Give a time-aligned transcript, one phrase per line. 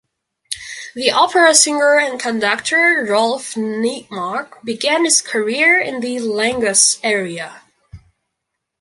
[0.95, 7.61] The Opera singer and conductor Rolf Nykmark began his career in the Langhus area.